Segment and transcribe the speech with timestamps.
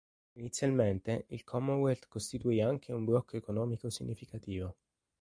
[0.39, 4.77] Inizialmente il Commonwealth costituì anche un blocco economico significativo.